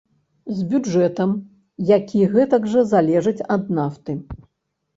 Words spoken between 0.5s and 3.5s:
З бюджэтам, які гэтак жа залежыць